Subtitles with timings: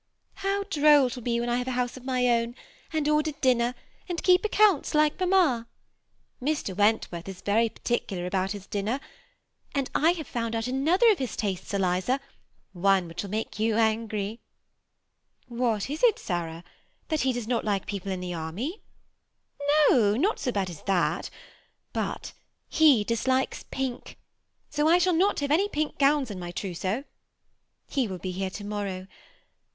[0.37, 2.55] ^ How droll it will be when I have a house of my own,
[2.91, 3.75] and order dinner,
[4.09, 5.67] and keep accounts, like mamma!
[6.41, 6.75] Mr.
[6.75, 8.99] Wentworth is vfiry particular about his dinner;
[9.75, 10.01] THE SEMI ATTACHED COUPLE.
[10.01, 12.19] 239 and I have found out another of his tastes, Eliza,
[12.73, 14.39] one which will make you angry/' ^<
[15.47, 16.63] What is it, Sarah?—
[17.09, 18.81] that he does not like people in the army?.
[19.89, 21.29] ^ No, not so bad as that;
[21.93, 22.33] but
[22.67, 24.17] he dislikes pink;
[24.67, 27.03] so I shall not have any pink gowns in my trousseau.
[27.87, 29.05] He will be here to morrow.